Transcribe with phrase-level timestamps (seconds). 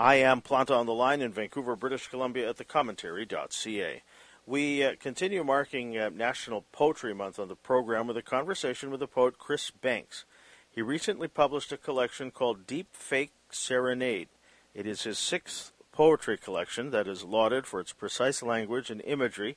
[0.00, 4.02] I am Planta on the line in Vancouver, British Columbia at thecommentary.ca.
[4.46, 9.00] We uh, continue marking uh, National Poetry Month on the program with a conversation with
[9.00, 10.24] the poet Chris Banks.
[10.70, 14.28] He recently published a collection called Deep Fake Serenade.
[14.72, 19.56] It is his sixth poetry collection that is lauded for its precise language and imagery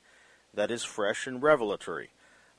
[0.56, 2.10] that is fresh and revelatory.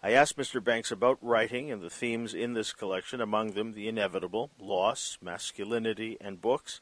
[0.04, 0.62] I asked Mr.
[0.62, 6.16] Banks about writing and the themes in this collection, among them the inevitable, loss, masculinity,
[6.20, 6.80] and books.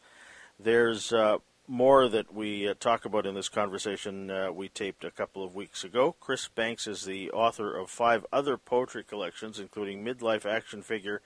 [0.63, 5.11] There's uh, more that we uh, talk about in this conversation uh, we taped a
[5.11, 6.15] couple of weeks ago.
[6.21, 11.23] Chris Banks is the author of five other poetry collections, including Midlife Action Figure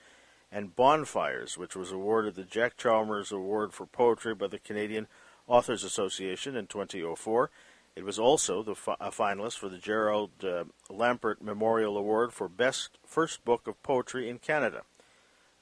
[0.53, 5.07] and Bonfires, which was awarded the Jack Chalmers Award for Poetry by the Canadian
[5.47, 7.49] Authors Association in 2004.
[7.97, 12.47] It was also the fi- a finalist for the Gerald uh, Lampert Memorial Award for
[12.47, 14.83] Best First Book of Poetry in Canada.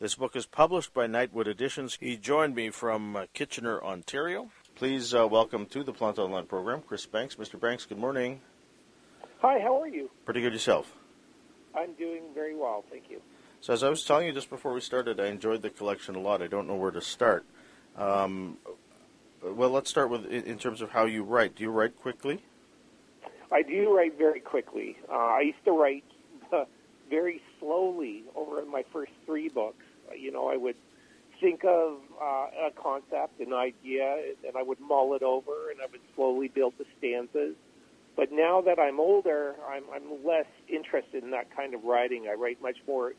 [0.03, 1.97] This book is published by Nightwood Editions.
[1.97, 4.49] He joined me from uh, Kitchener, Ontario.
[4.75, 7.35] Please uh, welcome to the Plant Online program, Chris Banks.
[7.35, 7.57] Mr.
[7.57, 8.41] Banks, good morning.
[9.41, 10.09] Hi, how are you?
[10.25, 10.91] Pretty good yourself.
[11.73, 13.21] I'm doing very well, thank you.
[13.61, 16.19] So, as I was telling you just before we started, I enjoyed the collection a
[16.19, 16.41] lot.
[16.41, 17.45] I don't know where to start.
[17.95, 18.57] Um,
[19.41, 21.55] well, let's start with in terms of how you write.
[21.55, 22.43] Do you write quickly?
[23.53, 24.97] I do write very quickly.
[25.09, 26.03] Uh, I used to write
[26.51, 26.65] uh,
[27.09, 29.82] very slowly over my first three books.
[30.17, 30.75] You know, I would
[31.39, 35.87] think of uh, a concept, an idea, and I would mull it over, and I
[35.91, 37.55] would slowly build the stanzas.
[38.15, 42.27] But now that I'm older, I'm, I'm less interested in that kind of writing.
[42.29, 43.13] I write much more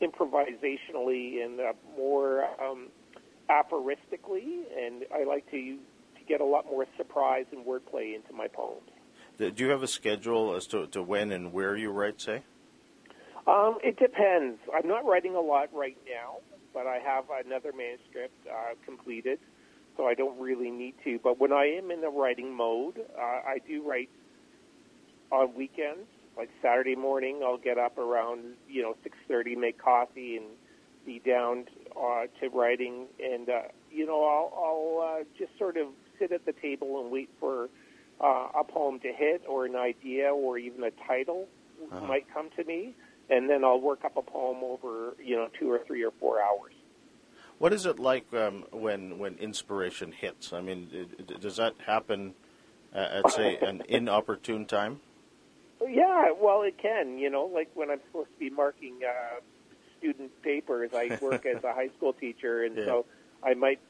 [0.00, 2.88] improvisationally and uh, more um,
[3.48, 5.76] aphoristically, and I like to
[6.16, 8.90] to get a lot more surprise and wordplay into my poems.
[9.38, 12.42] Do you have a schedule as to, to when and where you write, say?
[13.48, 14.58] Um, it depends.
[14.74, 16.40] I'm not writing a lot right now,
[16.74, 19.38] but I have another manuscript uh, completed,
[19.96, 21.18] so I don't really need to.
[21.24, 24.10] But when I am in the writing mode, uh, I do write
[25.32, 26.06] on weekends.
[26.36, 30.46] Like Saturday morning, I'll get up around you know 6:30, make coffee, and
[31.06, 31.64] be down
[31.98, 33.06] uh, to writing.
[33.18, 35.86] And uh, you know, I'll, I'll uh, just sort of
[36.18, 37.70] sit at the table and wait for
[38.20, 41.48] uh, a poem to hit, or an idea, or even a title
[41.90, 42.06] uh-huh.
[42.06, 42.94] might come to me
[43.30, 46.40] and then I'll work up a poem over you know two or three or four
[46.42, 46.72] hours.
[47.58, 50.52] What is it like um, when when inspiration hits?
[50.52, 51.08] I mean,
[51.40, 52.34] does that happen
[52.94, 55.00] uh, at say an inopportune time?
[55.86, 57.18] Yeah, well, it can.
[57.18, 59.40] You know, like when I'm supposed to be marking uh,
[59.98, 62.84] student papers, I work as a high school teacher, and yeah.
[62.84, 63.06] so
[63.42, 63.80] I might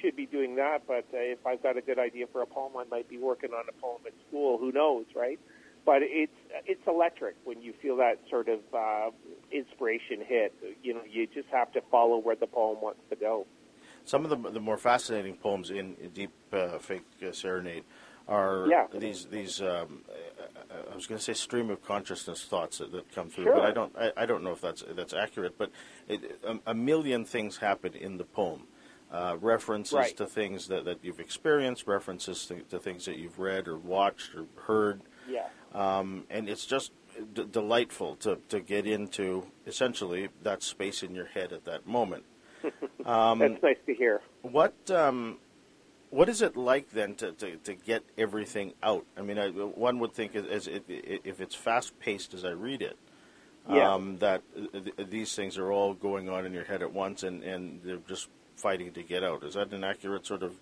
[0.00, 0.82] should be doing that.
[0.86, 3.50] But uh, if I've got a good idea for a poem, I might be working
[3.52, 4.58] on a poem at school.
[4.58, 5.38] Who knows, right?
[5.86, 6.32] But it's
[6.66, 9.10] it's electric when you feel that sort of uh,
[9.52, 10.52] inspiration hit.
[10.82, 13.46] You know, you just have to follow where the poem wants to go.
[14.04, 17.84] Some of the the more fascinating poems in Deep uh, Fake uh, Serenade
[18.28, 18.86] are yeah.
[18.92, 20.02] these these um,
[20.70, 23.54] I was going to say stream of consciousness thoughts that, that come through, sure.
[23.54, 25.56] but I don't I, I, don't know if that's that's accurate.
[25.56, 25.70] But
[26.08, 28.62] it, a, a, million things happen in the poem.
[29.08, 30.16] Uh, references right.
[30.16, 34.34] to things that, that you've experienced, references to, to, things that you've read or watched
[34.34, 35.00] or heard.
[35.30, 35.46] Yeah.
[35.76, 36.92] Um, and it's just
[37.34, 42.24] d- delightful to, to get into essentially that space in your head at that moment.
[43.04, 44.20] Um, That's nice to hear.
[44.42, 45.38] What um,
[46.10, 49.06] what is it like then to, to, to get everything out?
[49.16, 52.50] I mean, I, one would think as, as it, if it's fast paced as I
[52.50, 52.98] read it,
[53.70, 53.94] yeah.
[53.94, 54.42] um, that
[55.08, 58.28] these things are all going on in your head at once, and, and they're just
[58.56, 59.44] fighting to get out.
[59.44, 60.54] Is that an accurate sort of?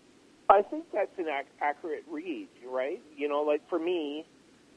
[0.50, 3.00] I think that's an ac- accurate read, right?
[3.16, 4.26] You know, like for me,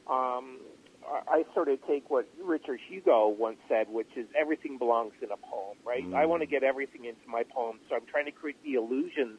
[0.10, 0.60] um,
[1.08, 5.38] I sort of take what Richard Hugo once said, which is everything belongs in a
[5.38, 6.04] poem, right?
[6.06, 6.16] Mm.
[6.16, 9.38] I want to get everything into my poem, so I'm trying to create the illusion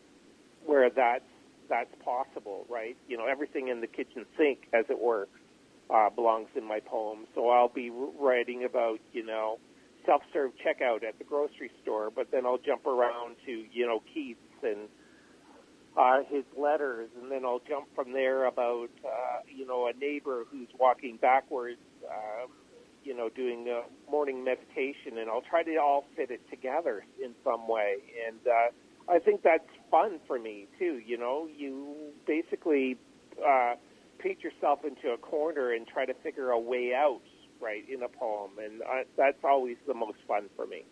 [0.64, 1.24] where that's
[1.68, 2.96] that's possible, right?
[3.08, 5.28] You know, everything in the kitchen sink, as it were,
[5.90, 7.26] uh, belongs in my poem.
[7.34, 9.58] So I'll be writing about, you know,
[10.06, 14.40] self-serve checkout at the grocery store, but then I'll jump around to, you know, Keats
[14.62, 14.88] and
[15.98, 20.44] uh, his letters, and then I'll jump from there about uh, you know a neighbor
[20.50, 22.46] who's walking backwards, uh,
[23.02, 27.34] you know, doing a morning meditation, and I'll try to all fit it together in
[27.42, 27.96] some way,
[28.28, 31.00] and uh, I think that's fun for me too.
[31.04, 31.96] You know, you
[32.26, 32.96] basically
[33.44, 33.74] uh,
[34.18, 37.22] paint yourself into a corner and try to figure a way out,
[37.60, 40.84] right, in a poem, and uh, that's always the most fun for me.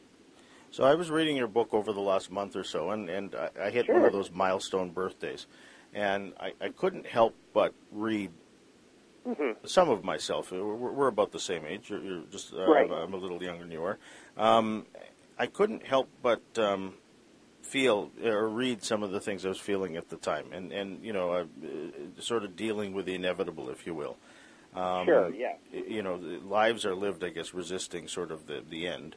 [0.76, 3.48] So I was reading your book over the last month or so, and, and I,
[3.58, 3.94] I hit sure.
[3.94, 5.46] one of those milestone birthdays,
[5.94, 8.30] and I, I couldn't help but read
[9.26, 9.66] mm-hmm.
[9.66, 10.52] some of myself.
[10.52, 11.88] We're, we're, about the same age.
[11.88, 12.90] You're, you're just uh, right.
[12.92, 13.98] I'm, a little younger than you are.
[14.36, 14.84] Um,
[15.38, 16.92] I couldn't help but um,
[17.62, 21.02] feel or read some of the things I was feeling at the time, and and
[21.02, 21.44] you know, uh,
[22.20, 24.18] sort of dealing with the inevitable, if you will.
[24.74, 25.32] Um, sure.
[25.32, 25.54] Yeah.
[25.72, 29.16] You know, lives are lived, I guess, resisting sort of the the end,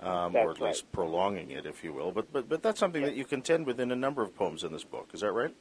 [0.00, 2.12] um, or at least prolonging it, if you will.
[2.12, 3.08] But but but that's something yeah.
[3.08, 5.10] that you contend with in a number of poems in this book.
[5.12, 5.54] Is that right?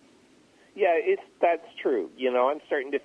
[0.76, 2.10] Yeah, it's that's true.
[2.18, 3.00] You know, I'm starting to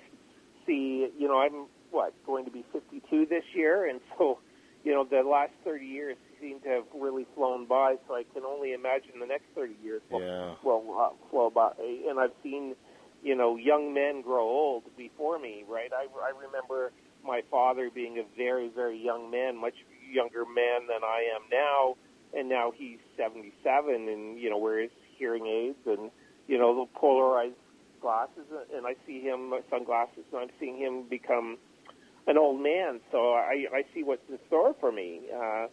[0.65, 1.09] see.
[1.17, 4.39] You know, I'm what going to be 52 this year, and so
[4.83, 7.95] you know, the last 30 years seem to have really flown by.
[8.07, 10.55] So I can only imagine the next 30 years will, yeah.
[10.63, 11.71] will uh, flow by.
[11.79, 12.75] And I've seen,
[13.23, 15.63] you know, young men grow old before me.
[15.67, 15.91] Right?
[15.93, 16.91] I, I remember
[17.23, 19.75] my father being a very, very young man, much
[20.13, 21.95] younger man than I am now,
[22.37, 26.11] and now he's 77, and you know, wears hearing aids and
[26.47, 27.55] you know the polarized
[28.01, 28.45] glasses,
[28.75, 31.57] and I see him sunglasses, and I'm seeing him become
[32.27, 35.21] an old man, so I, I see what's in store for me.
[35.33, 35.67] Uh,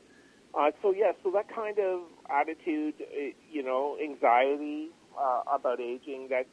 [0.55, 4.89] uh, so yeah, so that kind of attitude, uh, you know, anxiety
[5.19, 6.47] uh, about aging, that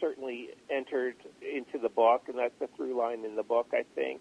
[0.00, 4.20] certainly entered into the book, and that's a through line in the book, I think.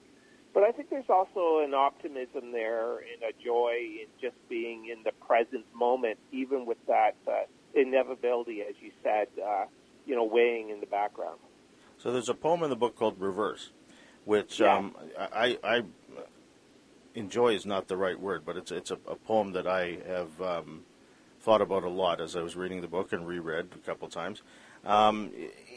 [0.53, 5.03] But I think there's also an optimism there and a joy in just being in
[5.03, 7.41] the present moment, even with that uh,
[7.73, 9.65] inevitability, as you said, uh,
[10.05, 11.39] you know, weighing in the background.
[11.97, 13.71] So there's a poem in the book called Reverse
[14.25, 14.77] which yeah.
[14.77, 15.83] um, I, I
[17.15, 20.41] enjoy is not the right word, but it's it's a, a poem that I have
[20.41, 20.83] um,
[21.41, 24.41] thought about a lot as I was reading the book and reread a couple times.
[24.85, 25.31] Um,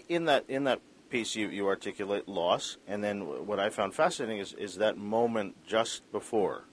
[0.08, 0.80] in that in that
[1.10, 5.56] piece, you, you articulate loss, and then what I found fascinating is is that moment
[5.66, 6.64] just before,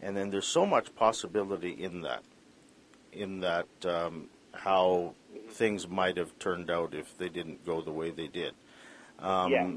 [0.00, 2.22] and then there's so much possibility in that,
[3.12, 5.14] in that um, how
[5.50, 8.54] things might have turned out if they didn't go the way they did.
[9.18, 9.70] Um, yeah.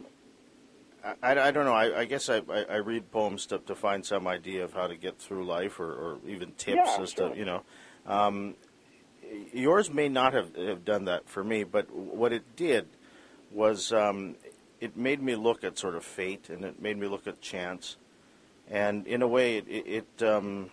[1.24, 1.74] I, I don't know.
[1.74, 4.96] I, I guess I, I, read poems to, to find some idea of how to
[4.96, 7.30] get through life, or, or even tips yeah, as sure.
[7.30, 7.64] to you know.
[8.06, 8.56] Um,
[9.54, 12.88] yours may not have, have done that for me, but what it did
[13.52, 14.36] was um,
[14.80, 17.98] it made me look at sort of fate, and it made me look at chance,
[18.70, 20.70] and in a way, it it, it, um,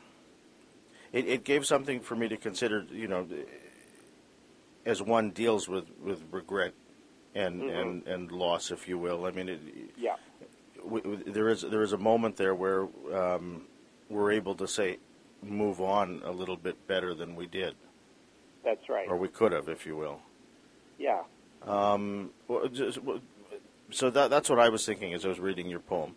[1.13, 2.87] it, it gave something for me to consider.
[2.91, 3.27] You know,
[4.87, 6.73] as one deals with, with regret
[7.35, 7.79] and mm-hmm.
[7.79, 9.27] and and loss, if you will.
[9.27, 9.61] I mean, it,
[9.97, 10.17] yeah.
[10.85, 13.63] We, we, there is there is a moment there where um,
[14.09, 14.99] we're able to say
[15.43, 17.75] move on a little bit better than we did.
[18.65, 19.09] That's right.
[19.09, 20.21] Or we could have, if you will.
[20.99, 21.23] Yeah.
[21.67, 22.31] Um,
[23.91, 26.17] so that that's what I was thinking as I was reading your poem,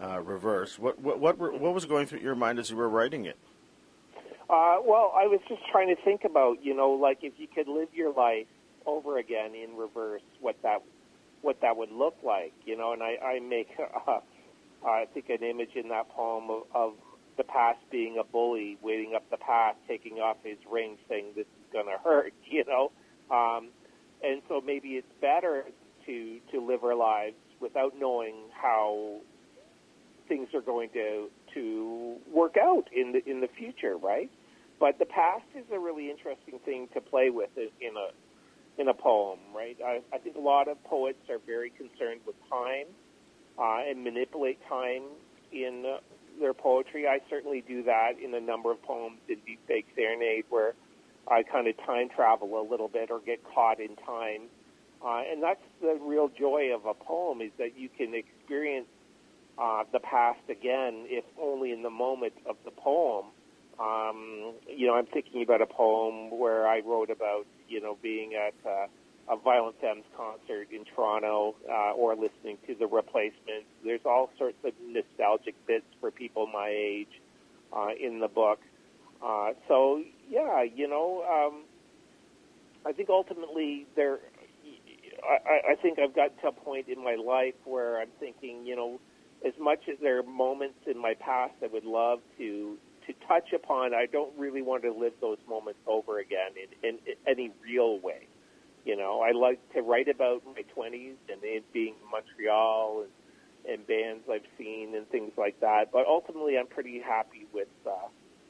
[0.00, 0.78] uh, reverse.
[0.78, 3.36] What what what what was going through your mind as you were writing it?
[4.50, 7.68] Uh, well, I was just trying to think about, you know, like if you could
[7.68, 8.46] live your life
[8.86, 10.82] over again in reverse what that
[11.42, 12.92] what that would look like, you know.
[12.92, 13.68] And I, I make,
[14.06, 14.20] uh,
[14.86, 16.92] I think, an image in that poem of, of
[17.36, 21.46] the past being a bully, waiting up the path, taking off his ring, saying this
[21.46, 22.90] is going to hurt, you know.
[23.30, 23.68] Um,
[24.22, 25.64] and so maybe it's better
[26.06, 29.20] to to live our lives without knowing how
[30.28, 34.30] things are going to to work out in the in the future, right?
[34.80, 38.94] But the past is a really interesting thing to play with in a in a
[38.94, 39.76] poem, right?
[39.84, 42.86] I, I think a lot of poets are very concerned with time
[43.58, 45.02] uh, and manipulate time
[45.52, 45.98] in uh,
[46.38, 47.08] their poetry.
[47.08, 50.74] I certainly do that in a number of poems in Deep Fake Serenade where
[51.30, 54.42] I kind of time travel a little bit or get caught in time.
[55.04, 58.88] Uh, and that's the real joy of a poem is that you can experience
[59.58, 63.26] uh, the past again, if only in the moment of the poem.
[63.78, 68.34] Um, you know, I'm thinking about a poem where I wrote about, you know, being
[68.34, 68.86] at uh,
[69.28, 73.66] a Violent Femmes concert in Toronto uh, or listening to the replacements.
[73.84, 77.20] There's all sorts of nostalgic bits for people my age
[77.72, 78.58] uh, in the book.
[79.24, 81.64] Uh, so, yeah, you know, um,
[82.86, 84.18] I think ultimately there,
[85.24, 88.76] I, I think I've gotten to a point in my life where I'm thinking, you
[88.76, 89.00] know,
[89.46, 93.54] as much as there are moments in my past I would love to to touch
[93.54, 97.50] upon, I don't really want to live those moments over again in, in, in any
[97.64, 98.28] real way.
[98.84, 103.72] You know, I like to write about my 20s and it being in Montreal and,
[103.72, 105.86] and bands I've seen and things like that.
[105.90, 108.08] But ultimately, I'm pretty happy with uh,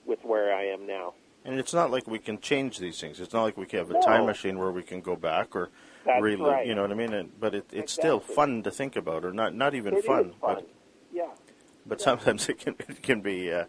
[0.09, 1.15] with where I am now.
[1.45, 3.21] And it's not like we can change these things.
[3.21, 4.01] It's not like we can have a no.
[4.01, 5.71] time machine where we can go back or
[6.05, 6.53] That's relive.
[6.53, 6.67] Right.
[6.67, 7.13] You know what I mean?
[7.13, 8.03] And, but it, it's exactly.
[8.03, 10.33] still fun to think about, or not not even it fun.
[10.41, 10.57] fun.
[10.57, 10.71] But,
[11.13, 11.29] yeah.
[11.87, 12.05] But yeah.
[12.05, 13.53] sometimes it can it can be.
[13.53, 13.65] Uh,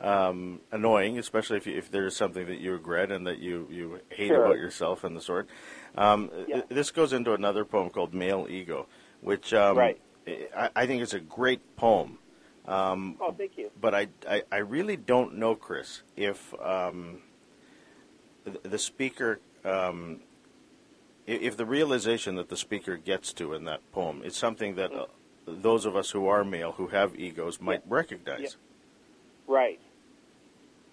[0.00, 4.00] um, annoying, especially if, you, if there's something that you regret and that you, you
[4.08, 4.44] hate sure.
[4.44, 5.48] about yourself and the sort.
[5.96, 6.56] Um, yeah.
[6.56, 8.88] th- this goes into another poem called Male Ego,
[9.20, 10.00] which um, right.
[10.26, 12.18] I, I, think is a great poem.
[12.66, 13.70] Um, oh, thank you.
[13.80, 17.22] But I, I, I really don't know, Chris, if um,
[18.44, 20.20] the, the, speaker um,
[21.26, 25.06] if the realization that the speaker gets to in that poem is something that uh,
[25.46, 27.94] those of us who are male, who have egos, might Yeah.
[27.94, 28.40] recognize.
[28.40, 28.48] Yeah.
[29.46, 29.80] Right.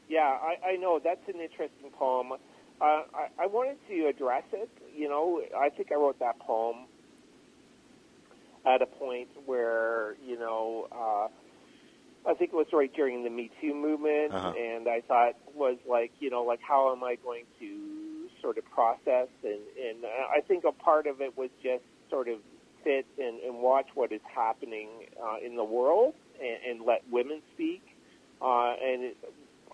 [0.07, 2.31] Yeah, I, I know that's an interesting poem.
[2.31, 2.35] Uh,
[2.81, 4.69] I, I wanted to address it.
[4.95, 6.85] You know, I think I wrote that poem
[8.65, 11.27] at a point where you know, uh,
[12.25, 14.53] I think it was right during the Me Too movement, Uh-huh.
[14.57, 18.65] and I thought was like, you know, like how am I going to sort of
[18.71, 22.39] process and and I think a part of it was just sort of
[22.85, 24.87] sit and, and watch what is happening
[25.21, 27.83] uh, in the world and, and let women speak.
[28.41, 29.17] Uh, and it,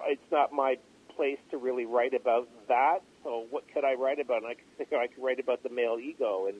[0.07, 0.77] it's not my
[1.15, 2.99] place to really write about that.
[3.23, 4.37] So what could I write about?
[4.37, 6.57] And I could think I could write about the male ego, and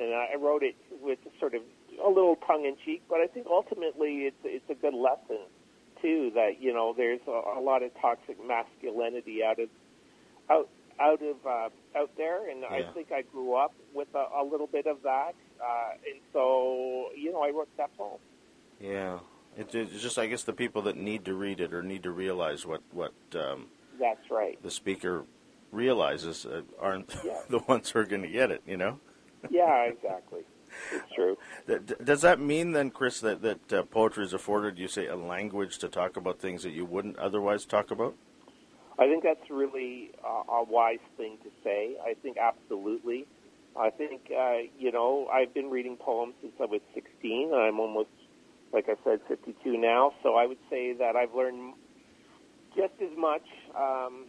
[0.00, 1.62] and I wrote it with sort of
[2.04, 5.38] a little tongue in cheek, but I think ultimately it's it's a good lesson
[6.00, 9.68] too that you know there's a, a lot of toxic masculinity out of
[10.50, 10.68] out
[11.00, 14.66] out of uh, out there, and I think I grew up with a, a little
[14.66, 18.18] bit of that, uh, and so you know I wrote that poem.
[18.80, 19.18] Yeah,
[19.56, 22.10] it, it's just I guess the people that need to read it or need to
[22.10, 23.66] realize what what um,
[23.98, 24.60] That's right.
[24.62, 25.24] the speaker
[25.72, 27.40] realizes uh, aren't Yeah.
[27.48, 28.62] the ones who are going to get it.
[28.66, 29.00] You know.
[29.50, 30.40] Yeah, exactly.
[31.14, 31.36] True.
[31.66, 35.16] D- Does that mean then, Chris, that that uh, poetry has afforded you, say, a
[35.16, 38.14] language to talk about things that you wouldn't otherwise talk about?
[38.98, 41.96] I think that's really uh, a wise thing to say.
[42.04, 43.26] I think absolutely.
[43.78, 47.78] I think uh, you know I've been reading poems since I was 16, and I'm
[47.78, 48.10] almost,
[48.72, 50.12] like I said, 52 now.
[50.22, 51.74] So I would say that I've learned
[52.76, 54.26] just as much um,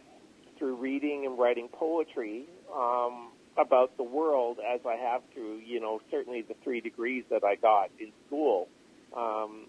[0.58, 6.00] through reading and writing poetry um, about the world as I have through you know
[6.10, 8.68] certainly the three degrees that I got in school.
[9.16, 9.66] Um,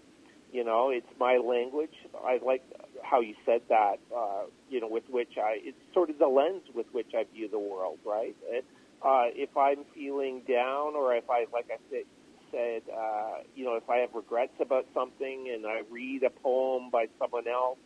[0.52, 1.94] you know, it's my language.
[2.22, 2.62] I like
[3.02, 3.96] how you said that.
[4.14, 7.48] Uh, you know, with which I, it's sort of the lens with which I view
[7.48, 8.36] the world, right?
[8.44, 8.64] It,
[9.02, 12.04] uh, if I'm feeling down, or if I, like I said,
[12.52, 16.90] said, uh, you know, if I have regrets about something, and I read a poem
[16.90, 17.78] by someone else,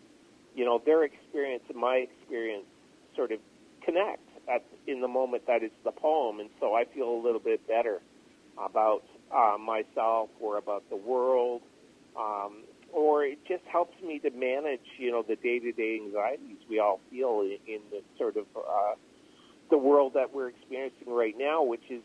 [0.55, 2.67] you know, their experience and my experience
[3.15, 3.38] sort of
[3.83, 7.41] connect at in the moment that it's the poem, and so I feel a little
[7.41, 8.00] bit better
[8.59, 11.62] about uh, myself or about the world
[12.19, 12.62] um,
[12.93, 17.43] or it just helps me to manage, you know, the day-to-day anxieties we all feel
[17.43, 18.95] in, in the sort of uh,
[19.71, 22.03] the world that we're experiencing right now, which is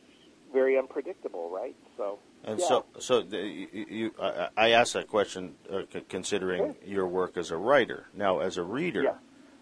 [0.52, 1.76] very unpredictable, right?
[1.96, 2.66] So, And yeah.
[2.68, 6.90] so, so the, you, you, I, I asked that question uh, c- considering Sure.
[6.90, 8.08] your work as a writer.
[8.14, 9.14] Now, as a reader, Yeah.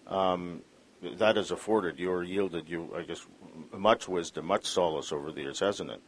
[0.08, 0.64] um,
[1.02, 3.26] that has afforded you or yielded you, I guess,
[3.72, 6.02] much wisdom, much solace over the years, hasn't it?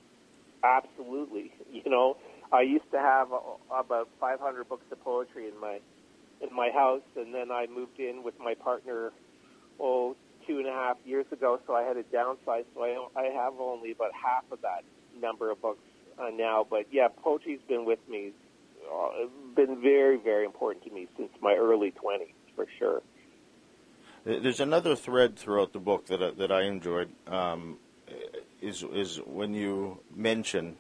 [0.63, 1.53] Absolutely.
[1.71, 2.17] You know,
[2.51, 3.29] I used to have
[3.73, 5.79] about 500 books of poetry in my
[6.41, 9.11] in my house, and then I moved in with my partner,
[9.79, 10.15] oh,
[10.47, 11.59] two and a half years ago.
[11.67, 12.65] So I had to downsize.
[12.73, 14.83] So I I have only about half of that
[15.19, 15.83] number of books
[16.19, 16.65] uh, now.
[16.69, 18.33] But yeah, poetry's been with me,
[18.91, 23.01] uh, been very very important to me since my early 20s for sure.
[24.23, 27.09] There's another thread throughout the book that I, that I enjoyed.
[27.27, 27.77] Um,
[28.61, 30.75] is is when you mention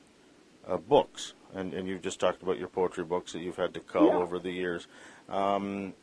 [0.67, 3.79] uh, books, and, and you've just talked about your poetry books that you've had to
[3.79, 4.17] cull Yeah.
[4.17, 4.85] over the years.
[5.27, 5.93] Um,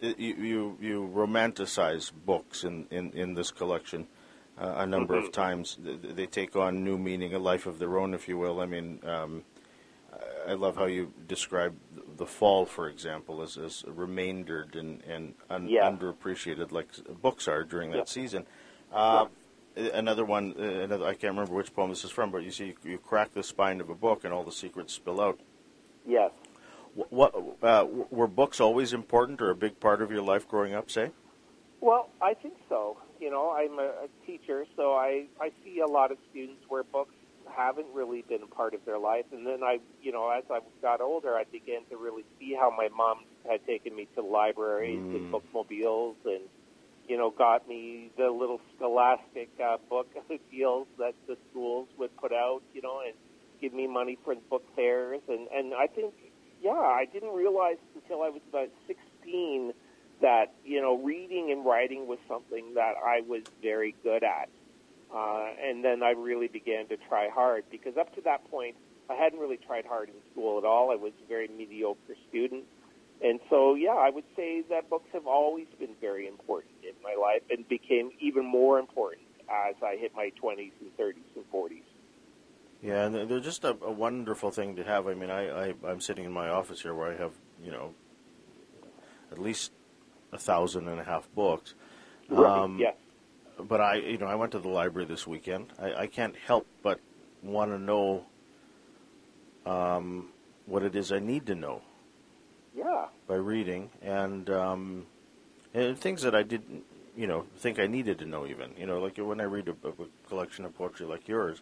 [0.00, 4.06] it- you, you romanticize books in, in, in this collection
[4.58, 5.32] uh, a number of Mhm.
[5.32, 5.76] times.
[5.84, 8.60] Th- They take on new meaning, a life of their own, if you will.
[8.60, 9.42] I mean, um,
[10.48, 11.76] I love how you describe
[12.18, 15.90] the fall, for example, is, as remaindered and, and un- Yeah.
[15.90, 16.88] underappreciated, like
[17.22, 18.04] books are during that Yeah.
[18.04, 18.46] season.
[18.92, 19.26] Uh,
[19.76, 22.74] Another one, uh, another, I can't remember which poem this is from, but you see,
[22.82, 25.38] you crack the spine of a book and all the secrets spill out.
[26.04, 26.32] Yes.
[26.96, 27.32] Wh- What
[27.62, 30.90] uh, were books always important or a big part of your life growing up?
[30.90, 31.12] Say,
[31.80, 32.96] Well, I think so.
[33.20, 36.82] You know, I'm a, a teacher, so I I see a lot of students where
[36.82, 37.14] books
[37.58, 40.60] haven't really been a part of their life, and then I, you know, as I
[40.80, 45.00] got older, I began to really see how my mom had taken me to libraries
[45.00, 45.14] Mm.
[45.16, 46.42] and bookmobiles, and
[47.08, 50.06] you know, got me the little Scholastic uh, book
[50.52, 53.14] deals that the schools would put out, you know, and
[53.60, 56.14] give me money for book fairs, and and I think,
[56.62, 59.72] yeah, I didn't realize until I was about sixteen
[60.20, 64.48] that you know reading and writing was something that I was very good at,
[65.14, 68.76] uh, and then I really began to try hard because up to that point
[69.10, 70.90] I hadn't really tried hard in school at all.
[70.90, 72.64] I was a very mediocre student,
[73.22, 77.14] and so yeah, I would say that books have always been very important in my
[77.20, 81.84] life and became even more important as I hit my twenties and thirties and forties.
[82.82, 85.06] yeah, and they're- just a, a wonderful thing to have.
[85.08, 87.32] I mean, I, I I'm sitting in my office here where I have
[87.64, 87.94] you know
[89.32, 89.72] at least
[90.32, 91.74] a thousand and a half books.
[92.30, 92.94] Um, yes.
[93.66, 95.72] But I, you know, I went to the library this weekend.
[95.78, 97.00] I, I can't help but
[97.42, 98.24] want to know
[99.66, 100.28] um,
[100.66, 101.82] what it is I need to know.
[102.74, 103.06] Yeah.
[103.26, 105.06] By reading and um,
[105.74, 106.84] and things that I didn't,
[107.16, 108.46] you know, think I needed to know.
[108.46, 109.92] Even you know, like when I read a, a
[110.28, 111.60] collection of poetry like yours,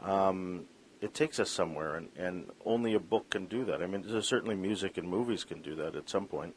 [0.00, 0.66] um,
[1.00, 3.82] it takes us somewhere, and, and only a book can do that.
[3.82, 6.54] I mean, certainly music and movies can do that at some point,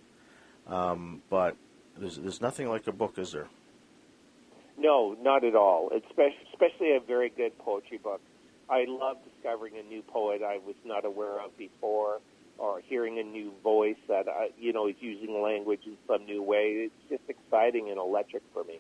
[0.67, 1.55] um, but
[1.97, 3.47] there's there's nothing like a book, is there?
[4.81, 5.91] No, not at all.
[5.95, 8.19] Especially, especially a very good poetry book.
[8.67, 12.19] I love discovering a new poet I was not aware of before,
[12.57, 16.41] or hearing a new voice that uh, you know is using language in some new
[16.41, 16.89] way.
[16.89, 18.79] It's just exciting and electric for me.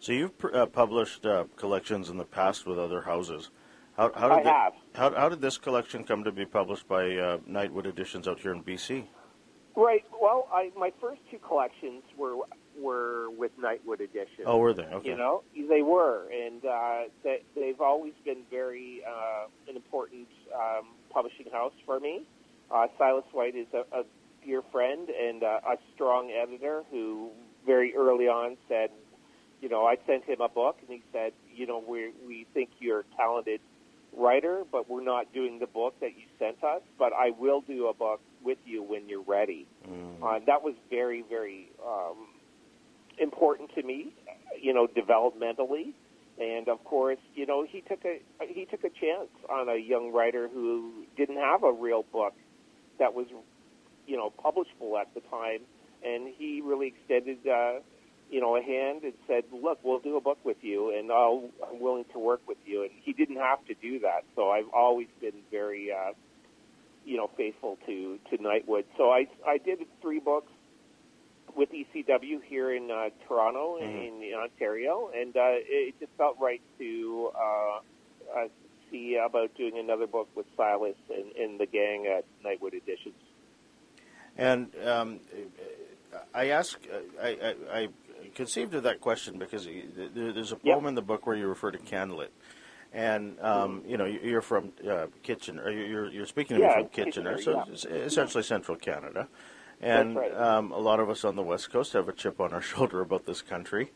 [0.00, 3.50] So you've uh, published uh, collections in the past with other houses.
[3.96, 4.72] How, how did I have.
[4.94, 8.52] how, how, did this collection come to be published by uh, Nightwood Editions out here
[8.52, 9.04] in BC?
[9.74, 10.04] Right.
[10.22, 12.36] Well, I, my first two collections were
[12.80, 14.44] were with Nightwood Edition.
[14.46, 14.84] Oh, were they?
[14.84, 15.10] Okay.
[15.10, 20.88] You know, they were, and uh, they, they've always been very uh, an important um,
[21.10, 22.22] publishing house for me.
[22.70, 24.04] Uh, Silas White is a, a
[24.44, 27.30] dear friend and uh, a strong editor who
[27.66, 28.90] very early on said,
[29.60, 32.70] you know, I sent him a book, and he said, you know, we we think
[32.78, 33.60] you're a talented
[34.16, 36.82] writer, but we're not doing the book that you sent us.
[36.98, 39.66] But I will do a book with you when you're ready.
[39.88, 40.22] Mm.
[40.22, 42.27] Uh, that was very, very um,
[43.20, 44.12] important to me,
[44.60, 45.92] you know, developmentally.
[46.40, 50.12] And of course, you know, he took a he took a chance on a young
[50.12, 52.34] writer who didn't have a real book
[52.98, 53.26] that was,
[54.06, 55.60] you know, publishable at the time,
[56.04, 57.80] and he really extended, uh,
[58.30, 61.50] you know, a hand and said, "Look, we'll do a book with you, and I'll,
[61.68, 64.68] I'm willing to work with you." And he didn't have to do that, so I've
[64.72, 66.12] always been very, uh,
[67.04, 68.84] you know, faithful to to Nightwood.
[68.96, 70.52] So I I did three books
[71.58, 73.84] with ECW here in uh, Toronto mm-hmm.
[73.84, 77.80] in, in Ontario, and uh, it just felt right to uh,
[78.38, 78.48] uh,
[78.90, 83.16] see about doing another book with Silas and, and the gang at Nightwood Editions.
[84.36, 85.18] And um,
[86.32, 86.78] I ask,
[87.20, 87.88] I, I, I,
[88.36, 89.66] conceived of that question because
[90.14, 90.84] there's a poem yep.
[90.84, 92.28] in the book where you refer to Candlelit.
[92.92, 95.68] And um, you know you're from uh, Kitchener.
[95.70, 97.96] You're you're speaking to yeah, me from Kitchener, Kitchener so yeah.
[97.96, 99.28] essentially central Canada.
[99.80, 100.34] And right.
[100.34, 103.00] um, a lot of us on the West Coast have a chip on our shoulder
[103.00, 103.92] about this country.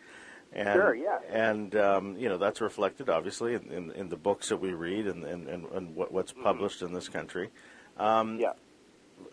[0.53, 1.19] And, sure, yeah.
[1.31, 5.07] And, um, you know, that's reflected, obviously, in, in, in, the books that we read
[5.07, 6.43] and, and, and what, what's mm-hmm.
[6.43, 6.89] published mm-hmm.
[6.89, 7.49] in this country.
[7.97, 8.53] Um, yeah.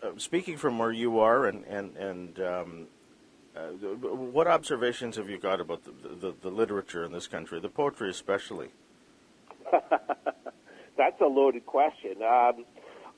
[0.02, 2.86] Uh, speaking from where you are, and, and, and um,
[3.54, 7.68] uh, what observations have you got about the, the, the literature in this country, the
[7.68, 8.68] poetry especially?
[10.96, 12.16] that's a loaded question.
[12.22, 12.64] Um,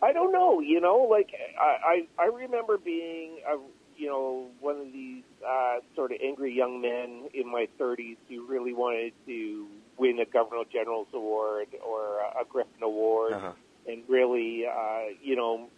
[0.03, 0.61] I don't know.
[0.61, 3.57] You know, like I I, I remember being a
[3.97, 8.47] you know one of these uh, sort of angry young men in my 30s who
[8.47, 13.53] really wanted to win a Governor General's Award or a Griffin Award, uh-huh.
[13.87, 15.69] and really uh, you know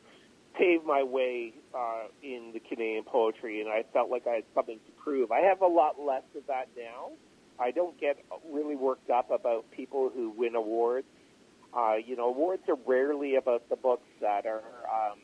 [0.56, 4.78] pave my way uh, in the Canadian poetry, and I felt like I had something
[4.78, 5.32] to prove.
[5.32, 7.10] I have a lot less of that now.
[7.58, 8.18] I don't get
[8.50, 11.06] really worked up about people who win awards.
[11.76, 15.18] Uh, you know, awards are rarely about the books that are um,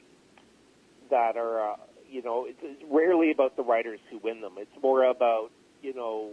[1.11, 1.77] that are uh,
[2.09, 4.55] you know it's, it's rarely about the writers who win them.
[4.59, 5.51] It's more about
[5.83, 6.31] you know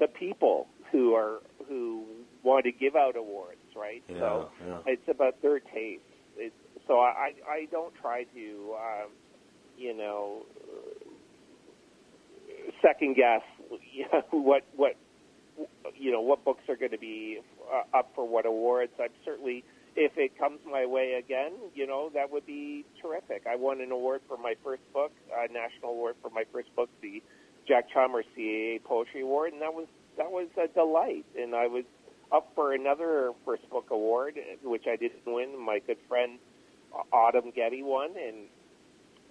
[0.00, 2.04] the people who are who
[2.42, 4.02] want to give out awards, right?
[4.08, 4.78] Yeah, so yeah.
[4.86, 6.02] it's about their taste.
[6.36, 6.54] It's,
[6.88, 9.10] so I I don't try to um,
[9.78, 10.44] you know
[12.82, 13.42] second guess
[13.92, 14.96] you know, what what
[16.00, 17.40] you know what books are going to be
[17.72, 18.92] uh, up for what awards.
[18.98, 23.44] I'm certainly, if it comes my way again, you know that would be terrific.
[23.48, 26.88] I won an award for my first book, a national award for my first book,
[27.02, 27.22] the
[27.68, 29.86] Jack Chalmers CAA Poetry Award, and that was
[30.16, 31.26] that was a delight.
[31.38, 31.84] And I was
[32.32, 35.58] up for another first book award, which I didn't win.
[35.64, 36.38] My good friend
[37.12, 38.46] Adam Getty won, and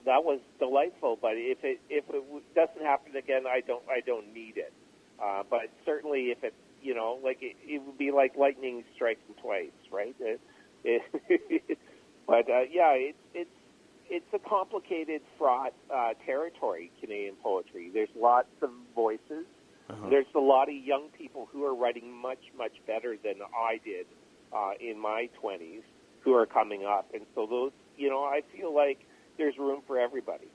[0.05, 1.17] that was delightful.
[1.21, 4.73] But if it if it doesn't happen again, I don't I don't need it.
[5.21, 9.36] Uh, but certainly, if it, you know, like it, it would be like lightning striking
[9.41, 10.15] twice, right?
[10.19, 10.39] It,
[11.29, 11.77] it,
[12.27, 13.49] but uh, yeah, it's it's
[14.10, 16.91] it's a complicated, fraught uh, territory.
[16.99, 17.91] Canadian poetry.
[17.93, 19.45] There's lots of voices.
[19.89, 20.10] Uh-huh.
[20.10, 24.05] There's a lot of young people who are writing much much better than I did
[24.53, 25.84] uh, in my 20s,
[26.21, 28.99] who are coming up, and so those, you know, I feel like
[29.38, 30.47] there's room for everybody.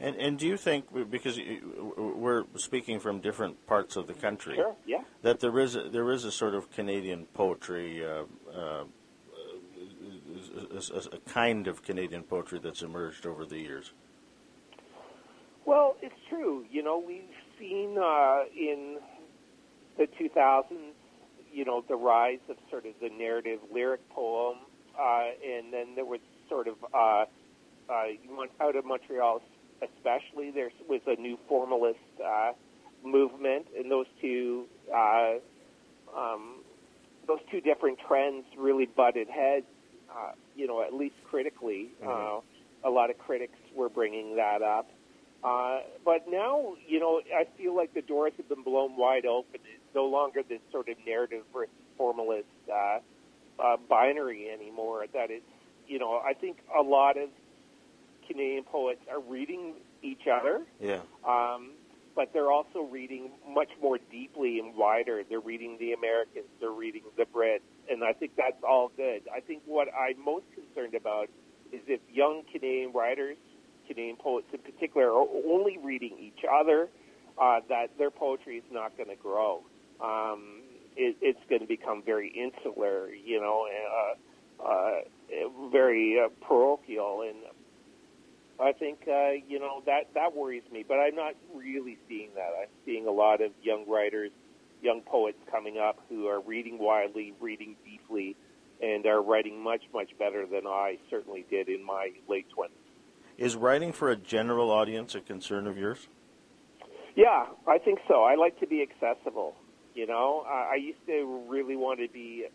[0.00, 1.38] And, and do you think, because
[1.96, 5.02] we're speaking from different parts of the country, sure, yeah.
[5.22, 8.84] that there is a, there is a sort of Canadian poetry, uh, uh,
[10.72, 13.92] a, a, kind of Canadian poetry that's emerged over the years?
[15.64, 16.64] Well, it's true.
[16.68, 17.22] You know, we've
[17.58, 18.98] seen uh, in
[19.96, 20.64] the 2000s,
[21.52, 24.58] you know, the rise of sort of the narrative lyric poem,
[24.98, 27.24] uh, and then there was sort of uh,
[27.88, 28.04] uh,
[28.60, 29.42] out of Montreal,
[29.82, 32.52] especially there was a new formalist uh,
[33.04, 35.34] movement, and those two uh,
[36.16, 36.62] um,
[37.26, 39.66] those two different trends really butted heads.
[40.10, 42.08] Uh, you know, at least critically, mm-hmm.
[42.08, 44.90] uh, a lot of critics were bringing that up.
[45.42, 49.60] Uh, but now, you know, I feel like the doors have been blown wide open.
[49.64, 52.98] It's no longer this sort of narrative versus formalist uh,
[53.58, 55.06] uh, binary anymore.
[55.12, 55.44] That it's,
[55.88, 57.28] you know, I think a lot of
[58.26, 60.62] Canadian poets are reading each other.
[60.80, 61.00] Yeah.
[61.26, 61.72] Um,
[62.14, 65.22] but they're also reading much more deeply and wider.
[65.28, 69.22] They're reading the Americans, they're reading the Brits, and I think that's all good.
[69.34, 71.28] I think what I'm most concerned about
[71.72, 73.36] is if young Canadian writers,
[73.88, 76.88] Canadian poets in particular, are only reading each other,
[77.40, 79.62] uh, that their poetry is not going to grow.
[80.02, 80.60] Um,
[80.96, 83.66] it, it's going to become very insular, you know,
[84.60, 85.00] uh, uh,
[85.70, 87.38] very uh, parochial, and
[88.62, 90.84] I think uh, you know that that worries me.
[90.86, 92.50] But I'm not really seeing that.
[92.60, 94.30] I'm seeing a lot of young writers,
[94.82, 98.36] young poets coming up who are reading widely, reading deeply,
[98.80, 102.76] and are writing much much better than I certainly did in my late twenties.
[103.36, 106.06] Is writing for a general audience a concern of yours?
[107.16, 108.22] Yeah, I think so.
[108.22, 109.56] I like to be accessible.
[109.94, 112.46] You know, I, I used to really want to be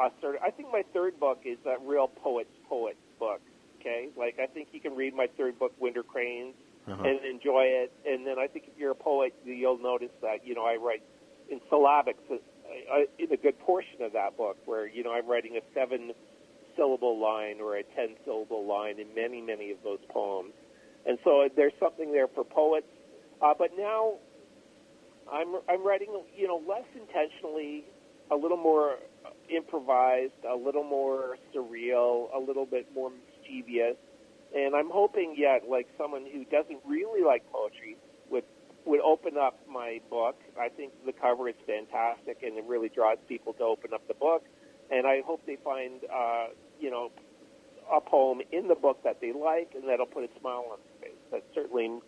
[0.00, 0.42] a sort of.
[0.42, 3.40] I think my third book is a real poet's poet book
[3.82, 4.08] okay.
[4.16, 6.54] Like I think you can read my third book, Winter Cranes,
[6.88, 7.02] uh-huh.
[7.02, 7.92] and enjoy it.
[8.06, 11.02] And then I think if you're a poet, you'll notice that you know I write
[11.50, 12.36] in syllabics uh,
[13.18, 16.12] in a good portion of that book, where you know I'm writing a seven
[16.76, 20.52] syllable line or a ten syllable line in many many of those poems.
[21.04, 22.86] And so there's something there for poets.
[23.42, 24.14] Uh, but now
[25.30, 27.84] I'm I'm writing you know less intentionally,
[28.30, 28.96] a little more
[29.54, 33.10] improvised, a little more surreal, a little bit more
[33.52, 33.96] mischievous.
[34.54, 37.96] And I'm hoping yet, like someone who doesn't really like poetry
[38.30, 38.44] would
[38.84, 40.36] would open up my book.
[40.60, 44.14] I think the cover is fantastic, and it really draws people to open up the
[44.14, 44.44] book.
[44.90, 47.12] And I hope they find, uh, you know,
[47.90, 51.10] a poem in the book that they like, and that'll put a smile on their
[51.10, 51.20] face.
[51.30, 52.00] That's certainly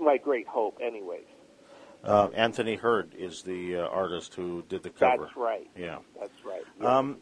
[0.00, 1.26] my great hope, anyways.
[2.02, 5.24] Uh, Anthony Heard is the uh, artist who did the cover.
[5.24, 5.70] That's right.
[5.76, 6.64] Yeah, that's right.
[6.80, 6.98] Yeah.
[6.98, 7.18] Um,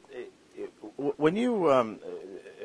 [0.96, 1.98] when you um,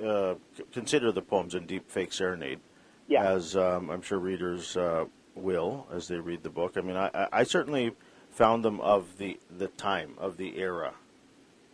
[0.04, 0.36] uh,
[0.72, 2.60] consider the poems in Deep Fake Serenade,
[3.08, 3.24] yeah.
[3.24, 6.78] as um, I'm sure readers uh, will as they read the book.
[6.78, 7.92] I mean, I, I certainly
[8.32, 10.94] found them of the, the time, of the era.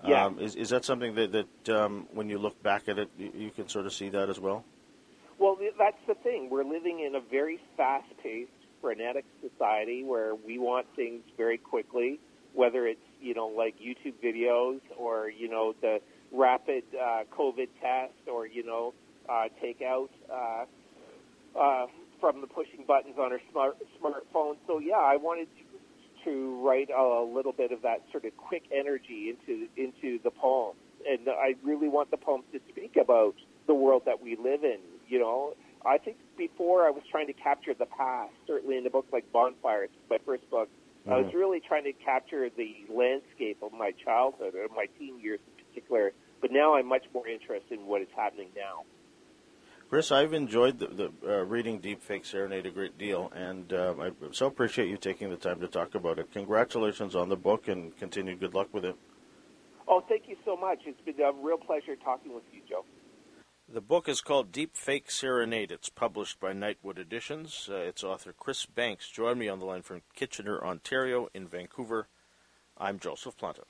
[0.06, 0.26] Yeah.
[0.26, 3.32] Um, is, is that something that, that um, when you look back at it, you,
[3.36, 4.64] you, can sort of see that as well?
[5.40, 6.50] Well, that's the thing.
[6.50, 12.20] We're living in a very fast paced, frenetic society where we want things very quickly,
[12.54, 16.00] whether it's, you know, like YouTube videos or, you know, the
[16.36, 18.94] rapid uh, COVID test or, you know,
[19.30, 20.66] uh, take out uh,
[21.60, 21.88] uh,
[22.20, 24.56] from the pushing buttons on her smart smartphone.
[24.68, 28.64] So yeah, I wanted to, to write a little bit of that sort of quick
[28.72, 30.76] energy into into the poem.
[31.08, 33.36] and I really want the poems to speak about
[33.68, 34.80] the world that we live in.
[35.08, 35.54] You know,
[35.86, 38.34] I think before I was trying to capture the past.
[38.48, 40.70] Certainly in a book like Bonfire, it's my first book.
[41.08, 41.38] I was mm-hmm.
[41.38, 46.14] really trying to capture the landscape of my childhood or my teen years in particular
[46.46, 48.84] but now I'm much more interested in what is happening now.
[49.90, 53.96] Chris, I've enjoyed the, the uh, reading Deep Fake Serenade a great deal, and uh,
[54.00, 56.32] I so appreciate you taking the time to talk about it.
[56.32, 58.96] Congratulations on the book, and continued good luck with it.
[59.88, 60.82] Oh, thank you so much.
[60.86, 62.86] It's been a real pleasure talking with you, Joe.
[63.68, 65.72] The book is called Deep Fake Serenade.
[65.72, 67.68] It's published by Nightwood Editions.
[67.72, 72.08] Uh, its author, Chris Banks, joined me on the line from Kitchener, Ontario, in Vancouver.
[72.78, 73.64] I'm Joseph Planta.